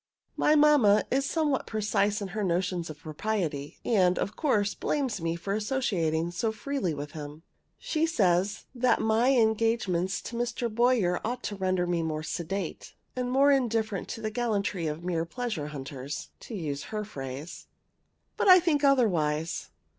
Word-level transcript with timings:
My 0.35 0.55
mamma 0.55 1.05
is 1.11 1.27
somewhat 1.29 1.67
precise 1.67 2.23
in 2.23 2.29
her 2.29 2.43
notions 2.43 2.89
of 2.89 2.97
propriety, 2.97 3.77
and, 3.85 4.17
of 4.17 4.35
course, 4.35 4.73
blames 4.73 5.21
me 5.21 5.35
for 5.35 5.53
associating 5.53 6.31
so 6.31 6.51
freely 6.51 6.91
with 6.91 7.11
him. 7.11 7.43
She 7.77 8.07
says 8.07 8.65
that 8.73 8.99
my 8.99 9.29
engagements 9.37 10.19
to 10.23 10.35
Mr. 10.35 10.73
Boyer 10.73 11.21
ought 11.23 11.43
to 11.43 11.55
render 11.55 11.85
me 11.85 12.01
more 12.01 12.23
sedate, 12.23 12.95
and 13.15 13.29
more 13.29 13.51
indifferent 13.51 14.07
to 14.07 14.21
the 14.21 14.31
gallantry 14.31 14.87
of 14.87 15.03
mere 15.03 15.23
pleasure 15.23 15.67
hunters, 15.67 16.31
to 16.39 16.55
use 16.55 16.85
her 16.85 17.03
phrase. 17.03 17.67
But 18.37 18.47
I 18.47 18.59
think 18.59 18.83
otherwise. 18.83 19.69